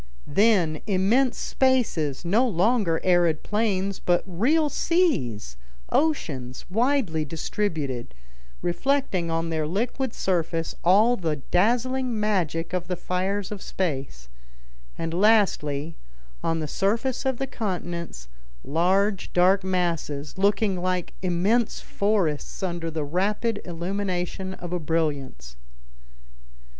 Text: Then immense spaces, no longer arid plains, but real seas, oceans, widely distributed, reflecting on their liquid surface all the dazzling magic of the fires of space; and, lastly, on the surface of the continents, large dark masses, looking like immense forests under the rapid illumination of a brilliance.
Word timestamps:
Then 0.25 0.81
immense 0.87 1.37
spaces, 1.37 2.25
no 2.25 2.47
longer 2.47 2.99
arid 3.03 3.43
plains, 3.43 3.99
but 3.99 4.23
real 4.25 4.67
seas, 4.67 5.57
oceans, 5.91 6.65
widely 6.71 7.23
distributed, 7.23 8.15
reflecting 8.63 9.29
on 9.29 9.51
their 9.51 9.67
liquid 9.67 10.11
surface 10.15 10.73
all 10.83 11.17
the 11.17 11.35
dazzling 11.35 12.19
magic 12.19 12.73
of 12.73 12.87
the 12.87 12.95
fires 12.95 13.51
of 13.51 13.61
space; 13.61 14.27
and, 14.97 15.13
lastly, 15.13 15.97
on 16.43 16.59
the 16.61 16.67
surface 16.67 17.23
of 17.23 17.37
the 17.37 17.45
continents, 17.45 18.27
large 18.63 19.31
dark 19.33 19.63
masses, 19.63 20.35
looking 20.35 20.81
like 20.81 21.13
immense 21.21 21.79
forests 21.79 22.63
under 22.63 22.89
the 22.89 23.03
rapid 23.05 23.61
illumination 23.65 24.55
of 24.55 24.73
a 24.73 24.79
brilliance. 24.79 25.57